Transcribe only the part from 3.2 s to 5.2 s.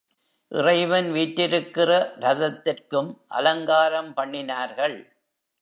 அலங்காரம் பண்ணினார்கள்.